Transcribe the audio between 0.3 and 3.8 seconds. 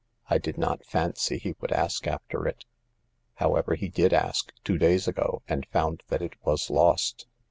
I did not fancy he would ask after it. However,